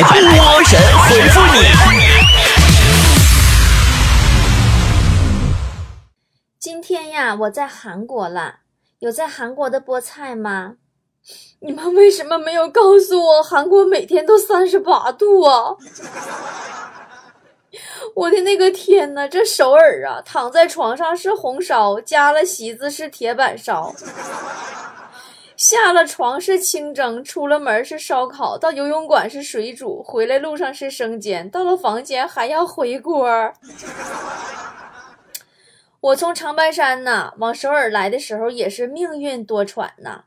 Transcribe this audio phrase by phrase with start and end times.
[0.00, 1.60] 来，波神回复你。
[6.58, 8.60] 今天呀，我在韩国了，
[9.00, 10.74] 有在韩国的菠菜吗？
[11.60, 15.76] 你们为什么没有告诉我，韩国每天都三十八度啊？
[18.14, 23.94] 我的那个天呐，这首尔啊，躺在床上是红烧，加了席子是铁板烧，
[25.60, 33.28] 下了床是清蒸，出了门是烧烤，到游泳馆是水煮，回来路上是生煎，到了房间还要回锅。
[36.00, 40.24] 我从长白山呐往首尔来的时候，也是命运多舛呐。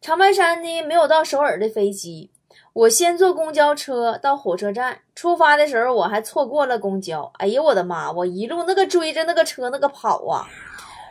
[0.00, 2.30] 长白山呢没有到首尔的飞机。
[2.72, 7.28] 我先坐公交车到火车站，出发的时候我还错过了公交。
[7.38, 8.12] 哎呀，我的妈！
[8.12, 10.46] 我一路那个追着那个车那个跑啊，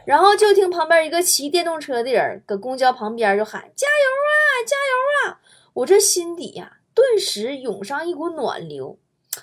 [0.09, 5.39] 然后就听旁边一个骑电动车的人搁公交旁边就喊：“加油啊，加油啊！”
[5.73, 8.97] 我这心底呀，顿时涌上一股暖流。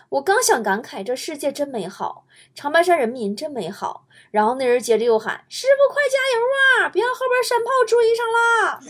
[0.08, 6.40] 我刚想感慨这世界真美好，长白山人民真美好，然后那人接着又喊：“师傅快加油
[6.84, 8.80] 啊，别让后边山炮追上啦！”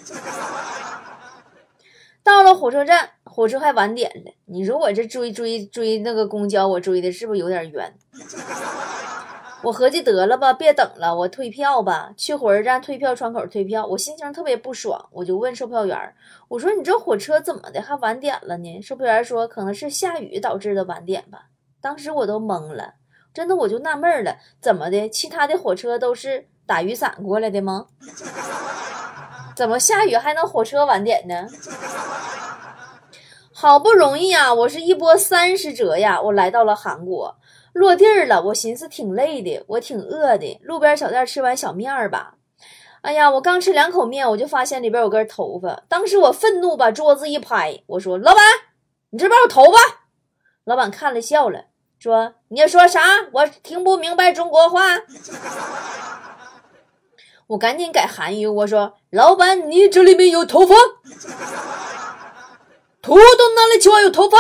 [2.25, 4.33] 到了火车站，火车还晚点了。
[4.47, 7.95] 你说我这追追追那个公交，我追的是不是有点冤？
[9.67, 12.13] 我合计得了吧，别等了，我退票吧。
[12.17, 16.15] 去火车站退票窗口退票，我心情特别不爽，我就问售票员
[16.47, 21.47] ：“我说你这火车怎么的还晚点了呢？”售票员说：“可能是下雨导致的晚点吧。”
[21.83, 22.95] 当时我都懵了，
[23.35, 25.09] 真的我就纳闷了，怎么的？
[25.09, 27.87] 其他的火车都是打雨伞过来的吗？
[29.57, 31.49] 怎么下雨还能火车晚点呢？
[33.53, 37.35] 好不容易呀，我是一波三十折呀，我来到了韩国，
[37.77, 38.43] 落地儿了。
[38.43, 42.35] 我寻思挺累的，我挺饿的，路边小店吃碗小面儿吧。
[43.03, 45.83] 哎呀，我刚吃两口面，我就发现里边有根头发。
[45.89, 48.43] 当时我愤怒把桌子一拍，我说：“老板，
[49.11, 49.79] 你这边有头发？”
[50.65, 51.67] 老板看了笑了，
[51.99, 53.01] 说：“你要说啥？
[53.33, 54.81] 我听不明白中国话。”
[57.49, 60.75] 我赶紧改韩语，我说：“老板，你这里面有头发。”
[63.03, 63.89] 土都哪里去？
[63.89, 64.37] 我有头发。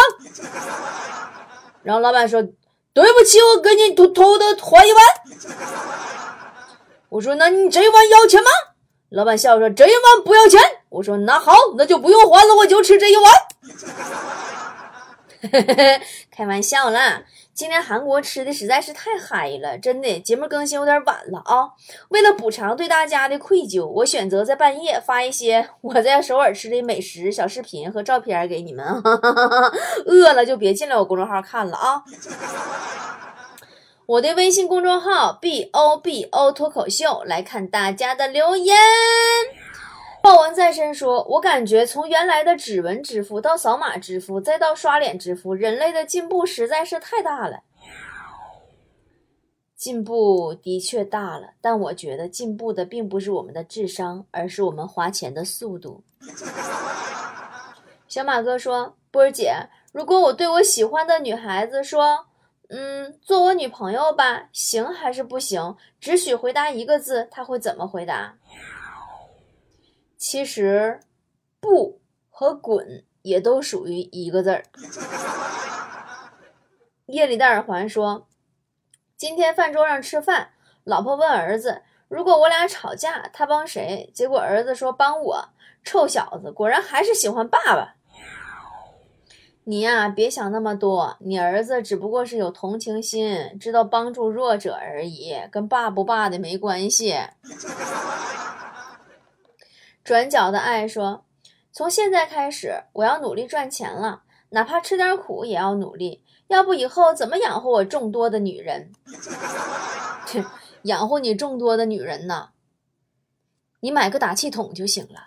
[1.84, 2.42] 然后老板说
[2.96, 5.04] ：“对不起，我给你偷偷的换一碗。”
[7.10, 8.48] 我说：“那你这一碗要钱吗？”
[9.12, 10.58] 老板笑说：“这一碗不要钱。”
[10.88, 13.34] 我说：“那好，那就不用还了，我就吃这一碗。
[16.34, 17.24] ”开玩笑啦。
[17.56, 20.20] 今天韩国吃的实在是太嗨了，真的。
[20.20, 21.70] 节目更新有点晚了啊！
[22.10, 28.84] 为了补偿对大家的愧疚，我选择在半夜发一些 我在首尔吃的美食小视频和照片给你们。
[30.04, 32.04] 饿了就别进来我公众号看了啊！
[34.04, 38.76] 我的微信公众号 b o b o 脱口秀来看大家的留言。
[40.26, 47.60] 豹纹在身说：“我感觉从原来的指纹支付到扫码支付，再到刷脸支付，人类的进步实在是太大了。
[49.76, 56.02] 进步的确大了，但我觉得进步的并不是我们的智商，而是我们花钱的速度。”
[58.08, 59.54] 小马哥说：“波儿姐，
[59.92, 62.26] 如果我对我喜欢的女孩子说，
[62.70, 65.76] 嗯，做我女朋友吧，行还是不行？
[66.00, 68.34] 只许回答一个字，她会怎么回答？”
[70.16, 71.00] 其实，
[71.60, 72.00] 不
[72.30, 74.62] 和滚也都属于一个字儿。
[77.06, 78.26] 夜里的耳环说
[79.16, 80.50] ：“今天饭桌上吃饭，
[80.84, 84.10] 老婆问儿子，如果我俩吵架，他帮谁？
[84.14, 85.48] 结果儿子说帮我。
[85.84, 87.94] 臭小子，果然还是喜欢爸爸。
[89.64, 97.14] 你呀，别想那么多，你儿子只不过是有同情心，知道帮助弱者而已，跟爸不爸的没关系。”
[100.06, 101.24] 转角的爱说
[101.74, 106.22] ：“从现在开始，我要努力赚钱了，哪怕吃点苦也要努力。
[106.46, 108.92] 要不以后怎么养活我众多的女人？
[110.82, 112.50] 养活你众多的女人呢？
[113.80, 115.24] 你买个打气筒就行了。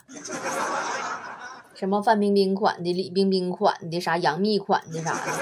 [1.75, 5.33] 什么范冰冰款的、李冰冰款的、啥杨幂款的啥的。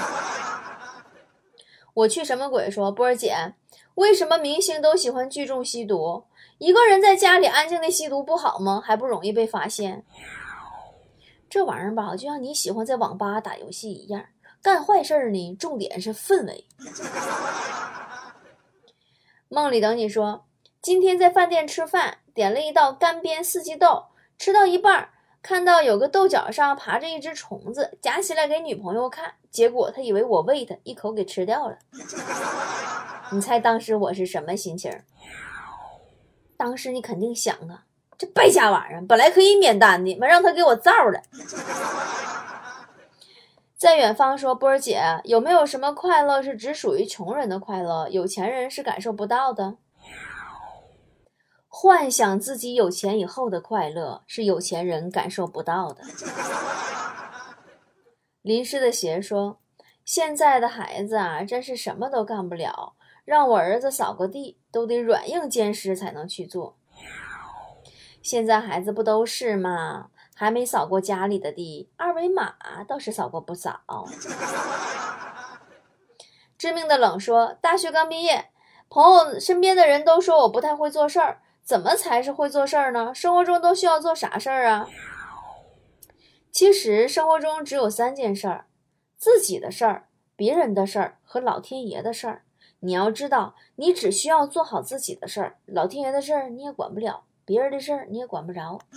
[1.94, 2.68] 我去什么鬼？
[2.68, 3.54] 说波儿姐，
[3.94, 6.24] 为什么明星都喜欢聚众吸毒？”
[6.58, 8.82] 一个人在家里安静的吸毒不好吗？
[8.84, 10.04] 还不容易被发现。
[11.48, 14.24] 这玩意儿吧，就像你喜欢在网吧打游戏一样，
[14.60, 16.66] 干坏事儿呢，重点是氛围。
[19.48, 20.44] 梦里等你说，
[20.82, 24.06] 今天在饭店吃饭，点了一道干煸四季豆，
[24.36, 25.08] 吃到一半，
[25.40, 31.78] 看到有个豆角上爬着一只虫子，夹起来给女朋友看，结果他以为我喂他，一口给吃掉了。
[33.32, 34.92] 你猜当时我是什么心情？
[36.58, 37.84] 当时你肯定想啊，
[38.18, 41.22] 这败家玩意儿本来可以免单的，妈让他给我造了。
[43.76, 49.76] 在远方说：“波儿姐，有没有什么快乐是只属于穷人的快乐，有钱人是感受不到的？
[51.68, 56.02] 幻想自己有钱以后的快乐是有钱人感受不到的。”
[58.42, 59.60] 淋湿的鞋说
[60.04, 62.94] ：“现在的孩子啊，真是什么都干不了，
[63.24, 66.76] 让我儿子扫个地都得软硬兼施才能去做。
[68.22, 72.54] 现在孩子不都是吗？”还没扫过家里的地，二维码
[72.86, 73.80] 倒是扫过不少。
[76.56, 78.50] 致命的冷说：“大学刚毕业，
[78.88, 83.12] 朋友身边的人都说我不太会做事儿，怎么才是会做事儿呢？
[83.12, 84.88] 生活中都需要做啥事儿啊？
[86.52, 88.66] 其实生活中只有三件事儿：
[89.16, 90.06] 自己的事儿、
[90.36, 92.44] 别人的事儿和老天爷的事儿。
[92.80, 98.78] 你要知道，你只需要做好自己的事儿，老天爷的事儿你也管不了，别人的事儿你也管不着。”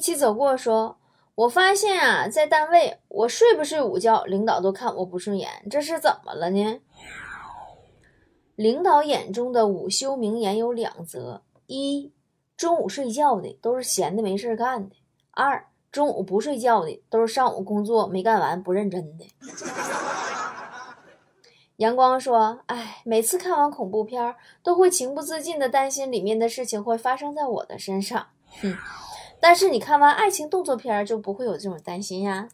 [0.00, 0.96] 一起走过说
[1.36, 6.80] ：“我发现啊，在单位我睡不睡午觉，领导都看我不顺眼，这是怎么了呢？”
[8.56, 12.14] 领导眼中的午休名言有两则：一，
[12.56, 14.96] 中午睡觉的都是闲的没事干的；
[15.32, 19.26] 二，中午不睡觉的都是上午工作没干完不认真的。
[21.76, 28.28] 阳光说：“哎，每次看完恐怖片，都会情不自禁的担心里面的事情会发生在我的身上。”
[28.62, 28.74] 哼。
[29.40, 32.46] 但是你看完爱情动作片就不会有这种担心呀，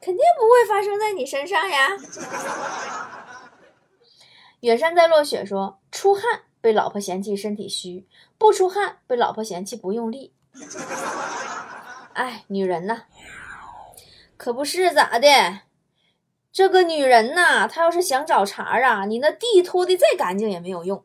[0.00, 1.90] 肯定不会发生在你身上呀。
[4.60, 6.22] 远山在落雪说：“出汗
[6.60, 8.06] 被老婆嫌弃身体虚，
[8.38, 10.32] 不出汗被老婆嫌弃不用力。”
[12.14, 13.02] 哎，女人呐，
[14.38, 15.60] 可不是咋的？
[16.50, 21.04] 这个女人呐，她要是想找茬啊，你那地拖的再干净也没有用。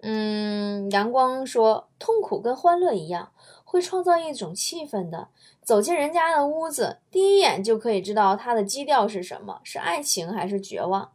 [0.00, 3.32] 嗯，阳光说：“痛苦跟欢乐一样，
[3.64, 5.28] 会创造一种气氛的。
[5.62, 11.10] 走进人家的屋子，第一眼就可以知道他的基调是什么，是爱情还是绝望。”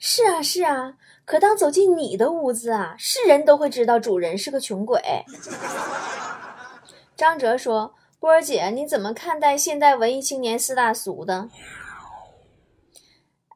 [0.00, 0.94] 是啊，是啊。
[1.26, 4.98] 可当走进你的屋子啊，是人都会知道主人是个穷鬼。
[7.14, 11.50] 张哲说：“波儿姐，你怎么看待现代文艺青年四大俗的？”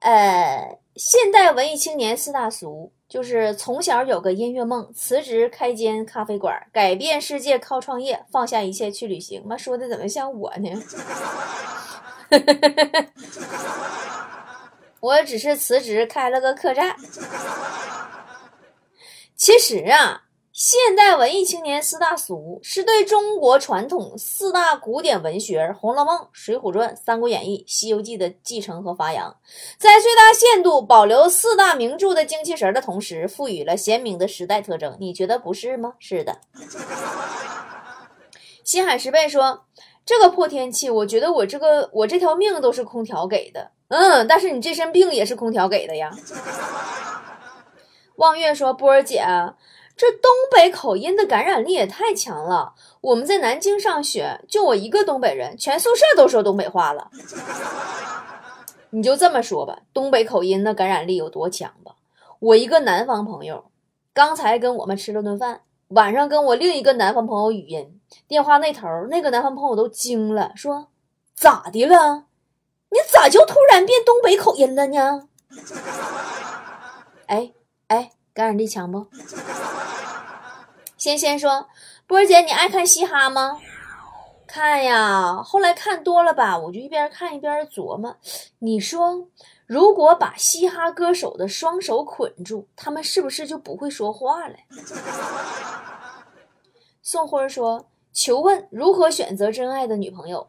[0.01, 2.93] 呃，现代文艺青年四大俗。
[3.13, 9.43] 就是从小有个音乐梦，辞职开间咖啡馆，改变世界靠创业，放下一切去旅行。
[9.45, 10.83] 妈说的怎么像我呢？
[15.01, 16.97] 我只是辞职开了个客栈。
[19.37, 20.23] 其实啊。
[20.53, 29.35] 现代文艺青年四大俗是对中国传统四大古典文学《红楼梦》《水浒传》《三国演义》《西游记》的继承和发扬，
[29.79, 34.95] 在最大限度保留四大名著的精气神的同时，赋予了鲜明的时代特征。
[35.01, 35.95] 你觉得不是吗？
[35.99, 36.39] 是的。
[38.63, 39.65] 心海十倍说
[40.05, 43.71] ：“这个破天气，我觉得我这个我这条命都是空调给的。
[43.89, 46.11] 嗯，但是你这身病也是空调给的呀。
[48.17, 49.25] ”望月说：“波儿姐。”
[50.03, 52.75] 这东北口音的感染力也太强了。
[53.01, 57.09] 我们在南京上学，就我一个东北人，全宿舍都说东北话了。
[58.91, 61.95] 你就这么说吧，东北口音的感染力有多强吧？
[62.41, 63.67] 我一个南方朋友，
[64.13, 70.89] 刚才跟我们吃了顿饭，晚上跟我另一个南方朋友语音电话那头，那个南方朋友都惊了，说
[71.33, 72.25] 咋的了？
[72.91, 75.29] 你咋就突然变东北口音了呢？
[77.27, 77.53] 哎
[77.87, 79.07] 哎，感染力强不？
[81.03, 81.67] 仙仙说
[82.07, 83.61] ：“波儿姐，你爱看嘻哈吗？
[84.47, 85.43] 看呀。
[85.43, 88.17] 后来看多了吧，我就一边看一边琢磨。
[88.61, 89.27] 你说，
[89.67, 94.55] 如果把嘻哈歌手的双手捆住，他们是不是就不会说话了？”
[97.03, 100.47] 宋辉说：“求问如何选择真爱的女朋友？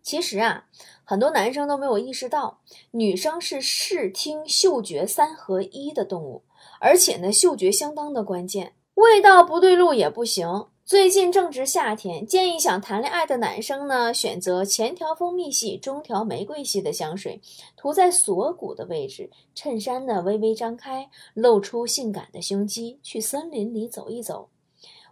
[0.00, 0.64] 其实啊，
[1.04, 6.44] 很多男生都没有意识到，女生是视听嗅觉三合一的动物。”
[6.80, 10.66] 而且呢，嗅觉相当的关键，味道不对路也不行。
[10.82, 17.40] 最近正值夏天，建议想谈恋爱的男生呢，选择前调蜂蜜系、中调玫瑰系的香水，
[17.76, 24.48] 涂在锁骨的位置，衬衫呢微微张开，露出性感的胸肌，去森林里走一走，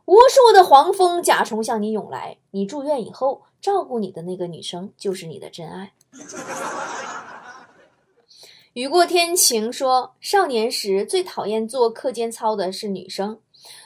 [0.06, 2.38] 无数的黄蜂、甲虫向你涌来。
[2.50, 5.92] 你住院以后，照顾你的那个女生就是你的真爱。
[8.78, 13.40] 雨过天晴说，少年时最讨厌做课间操的是女生。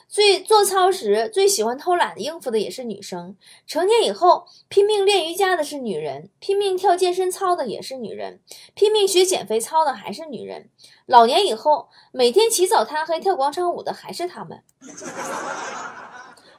[0.06, 3.34] 最做操时最喜欢偷懒的应付的也是女生，
[3.66, 8.40] 成年以后拼命练瑜伽的是女人，拼命跳健身操的也是女人，
[8.75, 10.68] 拼命学减肥操的还是女人，
[11.06, 14.62] 老年以后每天起早贪黑跳广场舞的还是他们。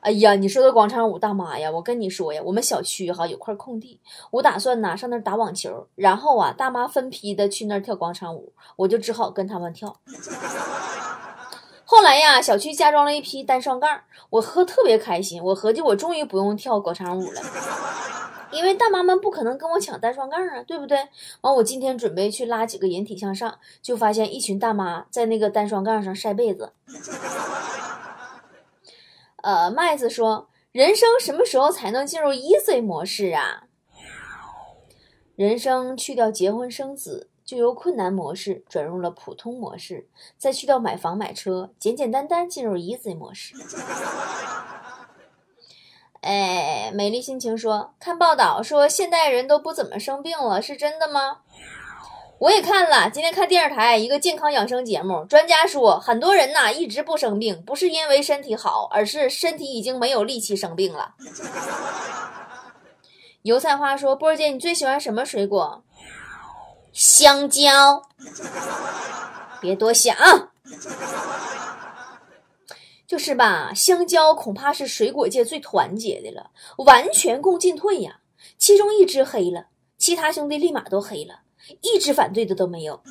[0.03, 9.95] 哎呀，你说的广场舞大妈呀，我跟你说呀，我们小区哈有块空地，我打算呢上那儿打网球，然后啊大妈分批的去那儿跳广场舞，我就只好跟他们跳。
[11.86, 15.41] 后来呀，小区加装了一批单双杠，我喝特别开心。
[15.41, 17.41] 我合计我终于不用跳广场舞了，
[18.51, 20.98] 因为大妈们不可能跟我抢单双杠啊，对不对？
[21.41, 26.74] 完，我今天准备去拉几个引体向上，就发现一群大妈在那个单双杠上晒被子。
[29.43, 33.63] 呃，麦子说，人生什么时候才能进入 easy 模式啊？
[35.35, 37.29] 人生去掉结婚生子。
[37.45, 40.07] 就由困难模式转入了普通模式，
[40.38, 43.53] 再去掉买房买车，简简单单进入 easy 模式。
[46.21, 51.41] 哎，美丽心情说，看报道说现代人都不怎么生病了，是真的吗？
[52.39, 61.13] 我也看了，今天看电视台一个健康养生节目，专家说很多人呐一直不生病，不是因为身体好，而是身体已经没有力气生病了。
[63.43, 65.83] 油菜花说，波儿姐，你最喜欢什么水果？
[66.91, 68.03] 香蕉，
[69.61, 70.15] 别多想，
[73.07, 73.71] 就是吧。
[73.73, 76.51] 香蕉恐怕是水果界最团结的了，
[76.85, 78.19] 完全共进退呀。
[78.57, 81.39] 其中一只黑了，其他兄弟立马都黑了，
[81.82, 83.01] 一只反对的都没有。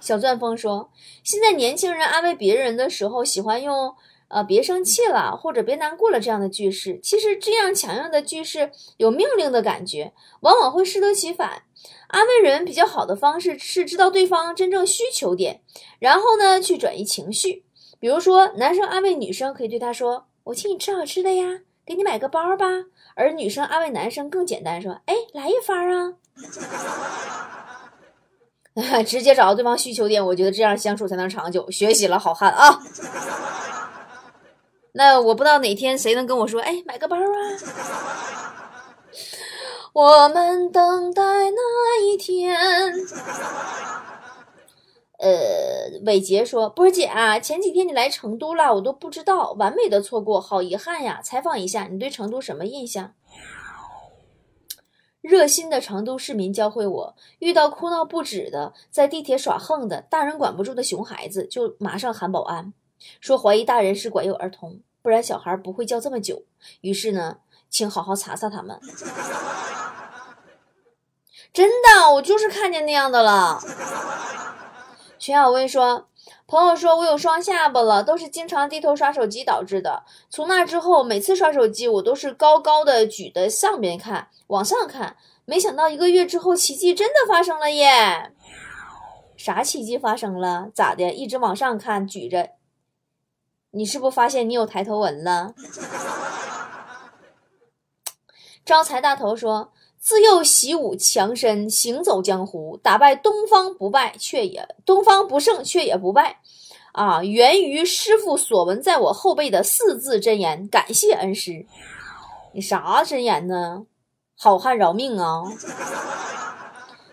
[0.00, 0.90] 小钻风说，
[1.22, 3.94] 现在年轻人安慰别人的时候，喜欢用
[4.28, 6.98] “呃，别生气了”或者“别难过了”这样的句式。
[7.02, 11.64] 其实这样强硬的句式有命令的感觉，往往会适得其反。
[12.08, 15.60] 安慰人比较好的方式是知道对方真正需求点，
[15.98, 17.64] 然后呢去转移情绪。
[17.98, 22.66] 比如说，男生安慰女生可以对他说：“我请你吃好吃的呀，给你买个包吧。”
[23.16, 26.14] 而女生安慰男生更简单，说：“哎，来一发啊！”
[29.04, 31.70] 直接找到对方需求点，我觉得这样相处才能长久。
[31.70, 32.80] 学习了，好汉啊！
[34.92, 37.22] 那我不知道哪天谁能跟我说：“哎，买个包啊！”
[39.92, 42.94] 我们等待那一天。
[45.20, 51.20] 呃，伟杰说：“波儿姐啊，前几天你来成都了，我都不知道，完美的错过，好遗憾呀！
[51.22, 53.12] 采访一下，你对成都什么印象？”
[55.20, 62.72] 热心的成都市民教会我，遇到哭闹不止的，在地铁耍横的，大人管不住的熊孩子，就马上喊保安，
[63.20, 66.44] 说怀疑大人是管幼儿童，不然小孩不会叫这么久。
[66.80, 68.80] 于是呢，请好好查查他们。
[71.52, 73.60] 真的，我就是看见那样的了。
[75.20, 76.08] 全小薇说
[76.48, 80.04] ：“朋友说我有双下巴了，都是经常低头刷手机导致的。
[80.30, 85.18] 从那之后，每次刷手机我都是高高的举的上边看，往上看。
[85.44, 88.32] 没想到一个月之后，奇迹真的发生了耶！
[89.36, 90.70] 啥奇迹发生了？
[90.72, 91.12] 咋的？
[91.12, 92.52] 一直往上看，举着。
[93.72, 95.52] 你是不是发现你有抬头纹了？”
[98.64, 99.70] 招财大头说。
[100.00, 106.40] 自幼习武强身，行走江湖，打败东方不败，却也东方不胜，却也不败，
[106.92, 107.22] 啊！
[107.22, 111.66] 源于师傅所闻在我后背的四字真言，感谢恩师。
[112.54, 113.84] 你啥真言呢？
[114.36, 115.44] 好汉饶命啊！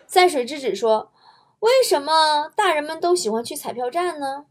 [0.08, 1.12] 在水之子说，
[1.60, 4.46] 为什么大人们都喜欢去彩票站呢？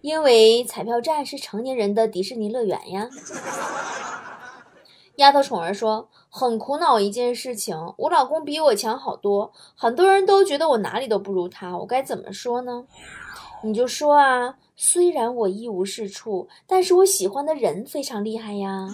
[0.00, 3.10] 因为彩票站是成年人的迪士尼乐园呀。
[5.20, 6.08] 丫头宠儿说。
[6.32, 12.84] 很苦恼一件事情，我老公比我强好多，很多人都觉得我哪里都不如他，我该怎么说呢？
[13.64, 18.88] 你就说啊，虽然我一无是处，但是我喜欢的人非常厉害呀。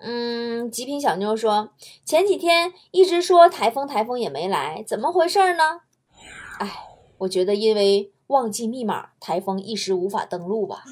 [0.00, 1.68] 嗯，极品小妞说，
[2.06, 5.82] 前几天一直说台风，台风也没来，怎么回事呢？
[6.60, 6.72] 哎，
[7.18, 10.82] 我觉得因为忘记密码，台风一时无法登录吧。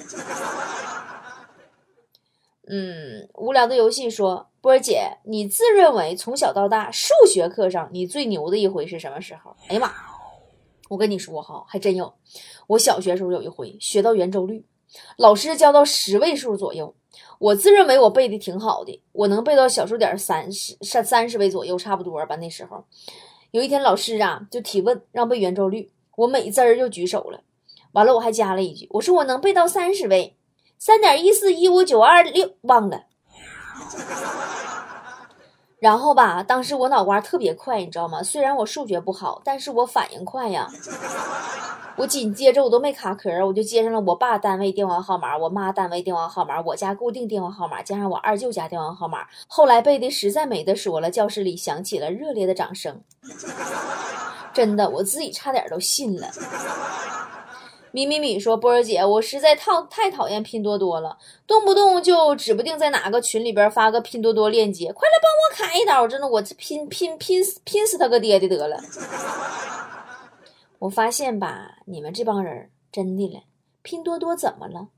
[2.75, 9.55] 嗯，无聊的游戏说，波儿姐，你自认为从小到大数学课上你最牛的一回是什么时候？
[9.69, 9.93] 哎呀妈，
[10.88, 12.14] 我跟你说哈，还真有。
[12.69, 14.64] 我小学时候有一回学到圆周率，
[15.19, 16.95] 老师教到十位数左右，
[17.38, 22.37] 我自认为我背的挺好的，我能背到小数点三十三三十位左右，差不多吧。
[22.37, 22.83] 那时候
[23.50, 27.43] 有一天老师啊就提问让背圆周率，我美滋儿就举手了，
[27.93, 30.35] 完了我还加了一句，我说我能背到三十位。
[30.85, 33.05] 三点一四一五九二六，忘了。
[35.79, 38.21] 然后吧，当时我脑瓜特别快，你知道吗？
[38.21, 40.69] 虽然我数学不好，但是我反应快呀。
[41.95, 49.25] 我紧接着我都没卡壳，我就接上了我爸单位电话号码、我妈单位电话号码、我家固定电话号码，加上我二舅家电话号码。
[49.47, 53.01] 后来背的实在没得说了，教室里响起了热烈的掌声。
[54.53, 56.29] 真的，我自己差点都信了。
[57.93, 66.09] 米米米说：“波儿姐，我实在讨太讨厌拼多多了，动不动就指不定在哪个群里边发个拼多多链接，快来帮我砍一刀！
[66.09, 68.79] 真的，我这拼拼拼死拼死他个爹的得了。”
[70.81, 73.43] 我发现吧，你们这帮人真的了，
[73.83, 74.89] 拼多多怎么了？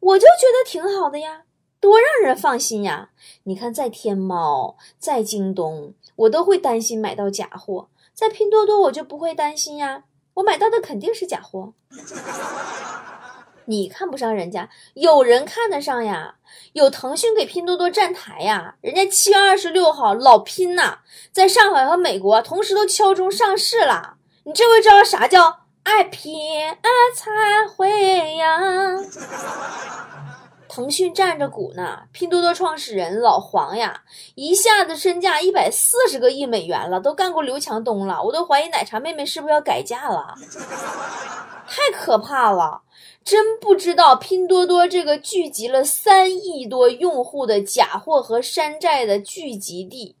[0.00, 1.42] 我就觉得挺好的呀，
[1.80, 3.10] 多让人放心呀！
[3.42, 11.72] 你看，在天猫、在京东，我都会担心买到假货，在拼多多我就不会担心呀，我买到的肯定是假货。
[13.66, 16.34] 你看不上人家，有人看得上呀！
[16.74, 20.98] 有腾讯给拼多多站台呀，人家七月二十六号老拼呐，
[21.32, 24.16] 在上海和美国同时都敲钟上市了。
[24.44, 26.36] 你这回知道啥叫爱拼
[27.14, 27.88] 才会
[28.36, 28.44] 赢？
[30.74, 34.02] 腾讯占着股呢，拼多多创始人老黄呀，
[34.34, 40.34] 一下子身价一百四十个亿美元了，都干过刘强东了，我都怀疑奶茶妹妹是不是要改嫁了？
[41.70, 42.82] 太可怕了！
[43.22, 50.16] 真不知道拼多多这个聚集了三亿多用户的假货和山寨的聚集地，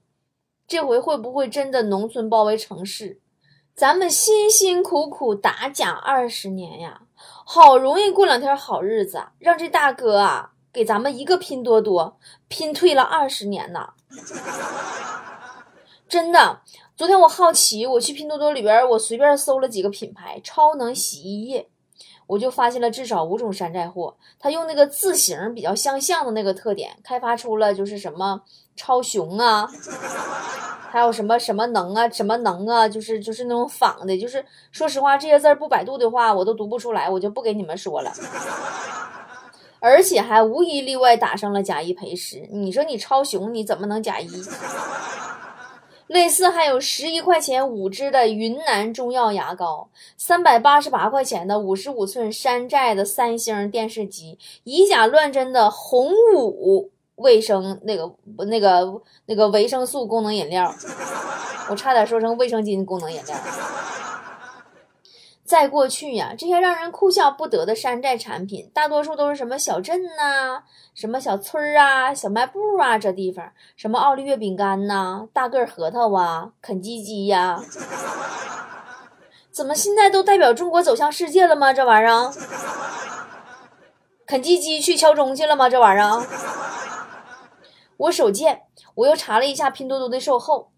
[0.68, 3.20] 这回会不会真的农村包围城市？
[3.74, 7.00] 咱们辛辛苦苦打假二十年呀，
[7.44, 13.90] 好容易过两天好日子，让这大哥啊给咱们一个拼多多拼退了二十年呢！
[16.08, 16.60] 真的，
[16.96, 21.68] 昨天我好奇，我去拼多多里边，我随便搜了几个品牌超能洗衣液，
[22.26, 24.14] 我就发现了至少五种山寨货。
[24.38, 28.40] 他用那个字形比较相像的那个特点，开发出了就是什么
[28.76, 29.70] 超雄啊。
[30.90, 38.12] 还有什么什么能啊，什么能啊，就是就是那种仿的，就是说实话，这些字儿不百度的话，我都读不出来，我就不给你们说了。
[39.80, 44.28] 而且还无一例外打上了假一赔十，你说你超雄，你怎么能假一？
[46.14, 56.92] 类似还有十一块钱五支的云南中药牙膏，三百八十八块钱的五十五寸山寨的三星电视机，以假乱真的红五。
[57.16, 58.12] 卫生那个
[58.46, 60.74] 那个那个维生素功能饮料，
[61.70, 63.36] 我差点说成卫生巾功能饮料。
[65.44, 70.62] 在过去呀，这些让人哭笑不得的山寨产品，大多数都是什么小镇呐、
[70.94, 77.62] 什么小村儿啊、小卖部啊这地方，什么奥利月饼干呐、大个核桃啊、肯基基呀，
[79.52, 81.72] 怎么现在都代表中国走向世界了吗？
[81.74, 82.32] 这玩意儿，
[84.26, 85.68] 肯基基去敲钟去了吗？
[85.68, 86.26] 这玩意儿。
[87.98, 88.62] 我手贱，
[88.94, 90.70] 我又查了一下拼多多的售后，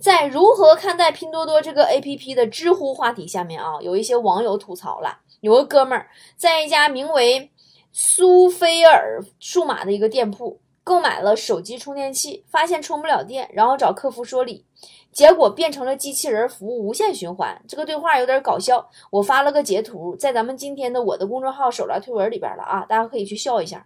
[0.00, 7.50] 在如何看待拼多多这个 APP 的知乎话题下面啊，有一些网友吐槽了，有个哥们儿在一家名为
[7.92, 14.64] 苏菲尔数码的一个店铺购买了手机充电器，发现充不了电，然后找客服说理，
[15.12, 17.60] 结果变成了机器人服务无限循环。
[17.68, 23.84] 这个对话有点搞笑，我发了个截图在咱们今天的我的公众号手来推文里边了啊，大家可以去笑一下。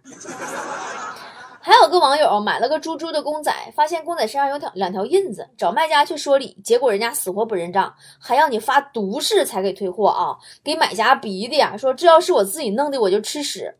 [1.65, 10.37] 还有个网友买了个猪猪的公仔，发现公仔身上有条两条印子，找卖家去说理，结果人家死活不认账，还要你发毒誓才给退货啊！
[10.63, 13.73] 给买家逼的呀，说这要是我自己弄的，我就吃屎。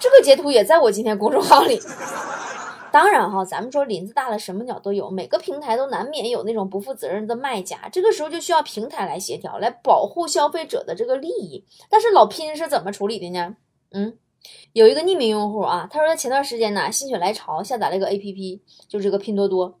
[0.00, 1.78] 这个截图也在我今天公众号里。
[2.90, 11.62] 当然哈，咱们说林子大了，什么鸟都有，每个平台都难免有那种不负责任的卖家，这个时候就需要平台来协调，来保护消费者的这个利益。
[11.90, 13.54] 但是老拼是怎么处理的呢？
[13.92, 14.16] 嗯。
[14.72, 19.78] 有一个匿名用户啊，他说他前段时间呢心血来潮下载了一个 A P P，就是这个拼多多，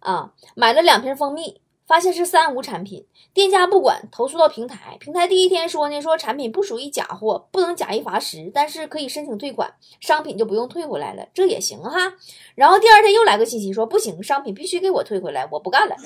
[0.00, 12.14] 啊，买了两瓶蜂蜜，发现是三无产品，店家不管，投诉到平台，平台第一天说呢，说产品不属于假货，不能假一罚十，但是可以申请退款，商品就不用退回来了，这也行哈。
[12.54, 15.96] 然后第二天又来个信息说不行，商品必须给我退回来，我不干了。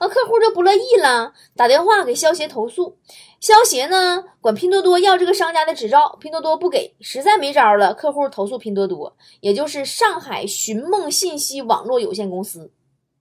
[0.00, 2.96] 那客户就不乐意了，打电话给消协投诉。
[3.40, 12.72] 消协呢管拼多多要这个商家的执照，拼多多不给，实在没招了，客户投诉拼多多，也就是上海寻梦信息网络有限公司，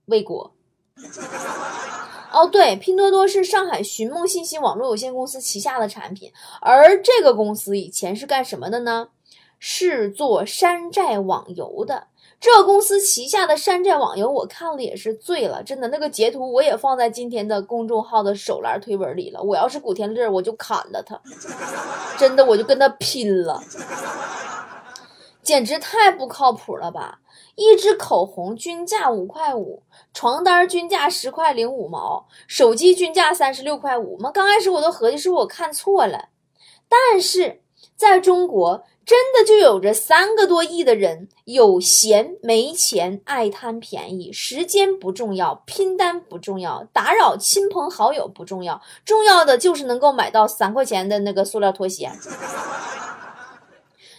[0.05, 0.53] 未果。
[2.31, 9.09] 哦，对，拼多多是上海寻梦信息网络有限公司旗下的产品，而这个公司以前是干什么的呢？
[9.59, 12.07] 是做山寨网游的。
[12.39, 15.87] 这公司旗下的山寨网游，我看了也是醉了，真的。
[15.87, 19.41] 那个截图我也放在今天的公众号的首栏推文里了。
[19.41, 21.19] 我要是古天乐，我就砍了他，
[22.19, 23.59] 真的，我就跟他拼了。
[25.41, 27.19] 简直太不靠谱了吧！
[27.55, 29.81] 一支口红均价五块五，
[30.13, 34.15] 床单均价十块零五毛，手机均价三十六块五。
[34.19, 36.29] 嘛，刚开始我都合计是我看错了，
[36.87, 37.63] 但是
[37.95, 38.83] 在中国。
[39.07, 52.11] 真的就有着三个多亿的人有闲没钱，爱贪便宜，时间不重要，拼单不重要，打扰亲朋好友不重要，重要的就是能够买到三块钱的那个塑料拖鞋。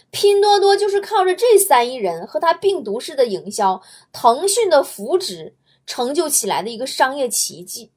[0.09, 3.79] 拼多多就是靠着这三亿人和他病毒式的营销，
[4.11, 5.53] 腾讯的扶植
[5.85, 7.91] 成就起来的一个商业奇迹。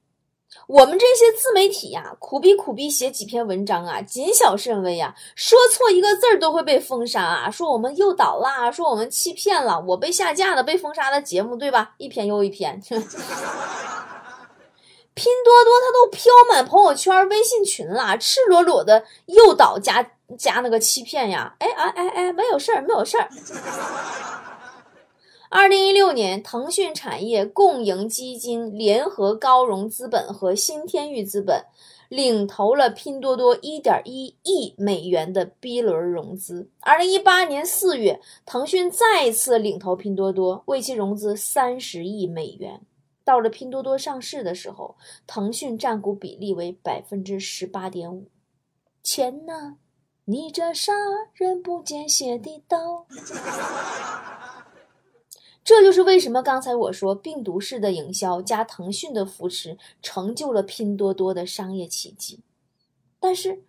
[0.67, 11.95] 我们这些自媒体呀，苦逼苦逼写几篇文章啊，谨小慎微呀，说错一个字儿都会被封杀啊，说我们诱导啦，说我们欺骗了，我被下架的、被封杀的节目，对吧？
[11.99, 12.81] 一篇又一篇。
[15.15, 20.03] 拼多多它都飘满朋友圈、微信群了，赤裸裸的诱导加
[20.39, 21.55] 加那个欺骗呀！
[21.59, 23.29] 哎哎哎哎，没有事儿，没有事儿。
[25.55, 31.63] 二零一六年，腾讯产业共赢基金联合高融资本和新天域资本
[32.09, 36.71] 领投了拼多多一点一亿美元的 B 轮融资。
[36.81, 42.81] 二零一八年四月，腾讯再次领投拼多多，为其融资三十亿美元。
[43.23, 48.27] 到了拼多多上市的时候，腾讯占股比例为百分之十八点五。
[49.03, 49.77] 钱呢？
[50.25, 50.95] 你这杀
[51.35, 53.05] 人不见血的刀。
[55.65, 62.41] 这就是为什么刚才我说病毒式的营销加腾讯的扶持，成就了拼多多的商业奇迹。
[63.21, 63.63] 但是，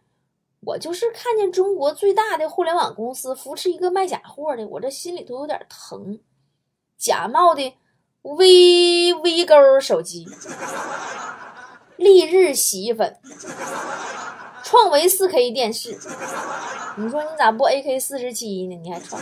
[0.62, 6.20] 我就是看见中国最大的互联网公司扶持一个卖假货的，我这心里头有点疼。
[6.98, 7.76] 假冒的
[8.24, 10.26] V V 勾手机、
[11.98, 13.20] 丽日洗衣粉、
[14.64, 15.92] 创维四 K 电视，
[16.98, 18.76] 你说你咋不 AK 四十七呢？
[18.78, 19.22] 你还创？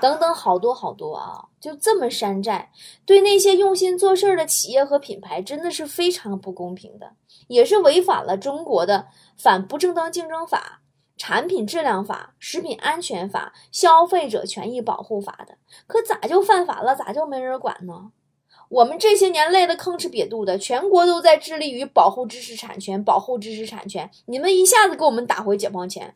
[0.00, 1.46] 等等，好多好多啊！
[1.60, 2.70] 就这么山寨，
[3.04, 7.12] 对那些用心做事儿的企业和品牌，真的是非常不公平的，
[7.48, 10.82] 也是违反了中国的反不正当竞争法、
[11.16, 15.56] 产品质量法、食品安全法、消费者权益保护法的。
[15.86, 16.94] 可咋就犯法了？
[16.94, 18.12] 咋就没人管呢？
[18.68, 26.12] 我们这些年累得吭哧瘪肚的，全国都在致力于保护知识产权，保护知识产权，你们一下子给我们打回解放前。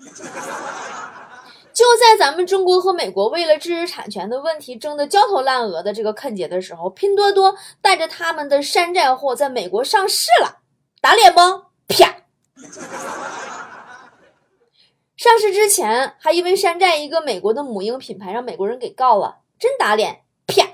[1.75, 10.59] 就在咱们中国和美国为了知识产权的问题争得焦头烂额的这个坑节的时候，拼多多带着他们的山寨货在美国上市了，
[11.01, 11.41] 打脸不？
[11.89, 12.25] 啪！
[15.17, 20.23] 上市之前还因为山寨一个美国的母婴品牌让美国人给告了，真打脸！
[20.47, 20.67] 啪！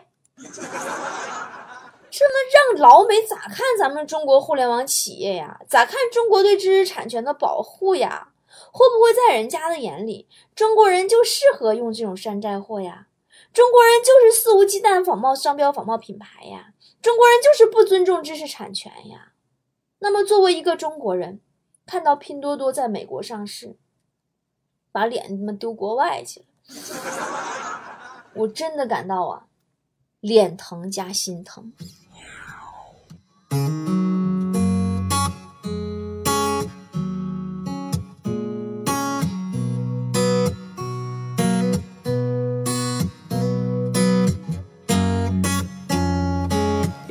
[2.11, 5.61] 这么让老美咋看咱们中国互联网企业呀？
[5.69, 8.29] 咋看中国对知识产权的保护呀？
[8.73, 13.09] 会不会在人家的眼里，中国人就适合用这种山寨货呀？
[13.53, 16.75] 中国人就是肆无忌惮仿冒商标、仿冒品牌呀？
[17.01, 19.33] 中国人就是不尊重知识产权呀？
[20.01, 21.40] 那么，作为一个中国人，
[21.87, 23.77] 看到拼多多在美国上市，
[24.92, 26.47] 把脸他妈丢国外去了，
[28.35, 29.47] 我真的感到啊，
[30.21, 31.73] 脸疼加心疼。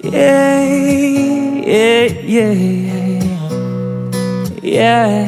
[0.10, 0.64] Yeah,
[1.66, 2.54] yeah, yeah,
[4.64, 5.28] yeah.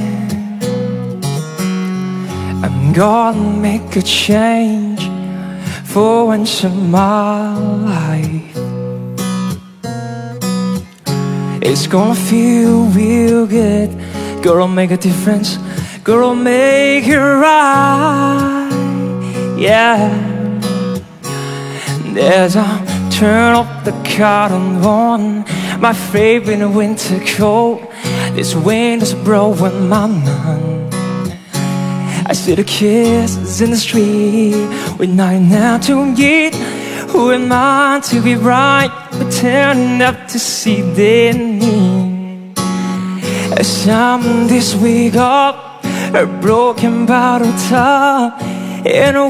[2.63, 5.01] I'm gonna make a change
[5.83, 8.55] for once in my life.
[11.61, 13.89] It's gonna feel real good.
[14.41, 15.57] Gonna make a difference.
[16.05, 18.69] Gonna make it right.
[19.57, 20.07] Yeah.
[22.13, 22.88] There's a
[23.19, 25.43] turn off the cotton on
[25.81, 27.81] My favorite winter coat.
[28.33, 30.93] This wind is blowing my mind.
[32.31, 34.55] I see the kisses in the street.
[34.97, 36.55] With night now to eat
[37.11, 38.91] Who am I to be right?
[39.11, 42.57] But Pretending up to see their need?
[43.59, 45.83] As I'm this week up.
[46.13, 48.41] A broken bottle top.
[48.85, 49.27] In a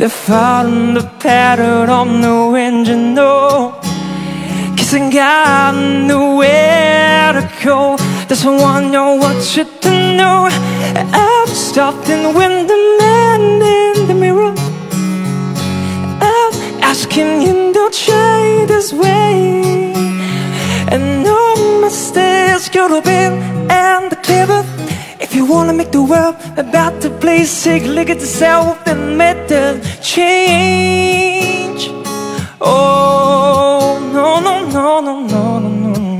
[0.00, 3.80] they're following the pattern on the 발음도 패를 없는 왠지 너
[6.06, 10.48] nowhere to go That's one know what you to know.
[11.12, 14.54] I'm stopped in when the man in the mirror.
[16.22, 19.92] I'm asking you to try this way.
[20.88, 23.34] And no mistakes, could have been
[23.68, 24.64] in the clever
[25.30, 29.16] if you wanna make the world about the place, take a look at yourself and
[29.16, 31.88] make the change.
[32.60, 36.18] Oh, no, no, no, no, no, no, no, no.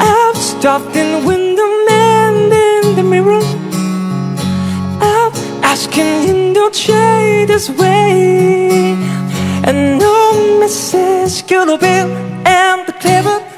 [0.00, 3.44] I've stopped in the window, man, in the mirror.
[5.00, 5.32] I'm
[5.62, 8.96] asking him to change this way.
[9.62, 11.46] And no, Mrs.
[11.46, 12.10] Gillibill
[12.44, 13.49] and the clever.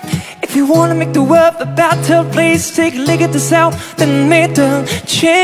[0.62, 4.30] You wanna make the world a better place, take a look at the south and
[4.30, 5.42] make the change.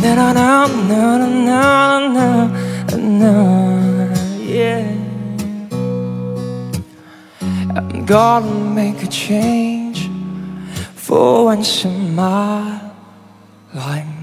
[0.00, 2.48] Na na na na na na na
[3.20, 3.32] na,
[4.40, 4.88] yeah.
[7.76, 10.08] I'm gonna make a change
[10.94, 12.80] for once in my
[13.74, 14.13] life.